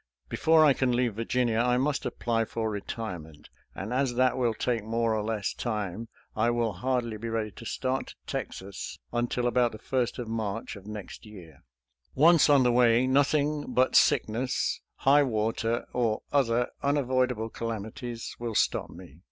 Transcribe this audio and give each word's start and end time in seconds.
Be 0.29 0.35
fore 0.35 0.65
I 0.65 0.73
can 0.73 0.93
leave 0.93 1.13
Virginia 1.13 1.59
I 1.59 1.77
must 1.77 2.07
apply 2.07 2.45
for 2.45 2.71
re 2.71 2.81
tirement, 2.81 3.49
and 3.75 3.93
as 3.93 4.15
that 4.15 4.35
will 4.35 4.55
take 4.55 4.83
more 4.83 5.13
or 5.13 5.21
less 5.21 5.53
time 5.53 6.07
I 6.35 6.49
will 6.49 6.73
hardly 6.73 7.17
be 7.17 7.29
ready 7.29 7.51
to 7.51 7.65
start 7.65 8.07
to 8.07 8.15
Texas 8.25 8.97
until 9.13 9.45
about 9.45 9.73
the 9.73 9.77
first 9.77 10.17
of 10.17 10.27
March 10.27 10.75
of 10.75 10.87
next 10.87 11.23
year. 11.27 11.61
Once 12.15 12.49
on 12.49 12.63
the 12.63 12.71
way, 12.71 13.05
nothing 13.05 13.75
but 13.75 13.95
sickness, 13.95 14.81
high 14.95 15.21
water, 15.21 15.85
or 15.93 16.23
other 16.31 16.69
unavoidable 16.81 17.49
calamities 17.49 18.35
will 18.39 18.55
stop 18.55 18.89
me. 18.89 19.19